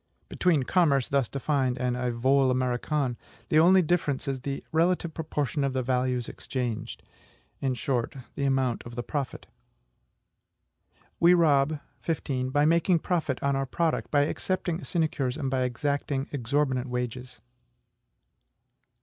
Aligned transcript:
Between 0.29 0.63
commerce 0.63 1.07
thus 1.07 1.29
defined 1.29 1.77
and 1.77 1.95
vol 2.15 2.45
a 2.49 2.49
l'americaine, 2.51 3.17
the 3.49 3.59
only 3.59 3.83
difference 3.83 4.27
is 4.27 4.37
in 4.37 4.41
the 4.41 4.63
relative 4.71 5.13
proportion 5.13 5.63
of 5.63 5.73
the 5.73 5.83
values 5.83 6.27
exchanged, 6.27 7.03
in 7.59 7.75
short, 7.75 8.15
in 8.15 8.23
the 8.33 8.45
amount 8.45 8.81
of 8.81 8.95
the 8.95 9.03
profit. 9.03 9.45
We 11.19 11.35
rob, 11.35 11.81
15. 11.99 12.49
By 12.49 12.65
making 12.65 12.97
profit 12.97 13.37
on 13.43 13.55
our 13.55 13.67
product, 13.67 14.09
by 14.09 14.21
accepting 14.21 14.83
sinecures, 14.83 15.37
and 15.37 15.51
by 15.51 15.65
exacting 15.65 16.25
exorbitant 16.31 16.89
wages. 16.89 17.39